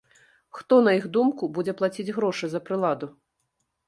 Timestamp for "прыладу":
2.71-3.11